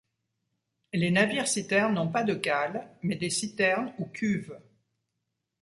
Les 0.93 1.11
navires-citernes 1.11 1.93
n'ont 1.93 2.07
pas 2.11 2.23
de 2.23 2.33
cales 2.33 2.89
mais 3.03 3.15
des 3.17 3.29
citernes 3.29 3.93
ou 3.99 4.05
cuves. 4.07 4.59